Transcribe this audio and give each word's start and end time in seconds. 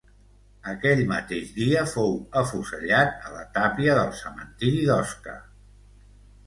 Aquell 0.69 1.01
mateix 1.11 1.51
dia 1.57 1.83
fou 1.91 2.17
afusellat 2.43 3.29
a 3.29 3.35
la 3.37 3.47
tàpia 3.59 4.01
del 4.01 4.13
cementiri 4.25 4.85
d'Osca. 4.91 5.41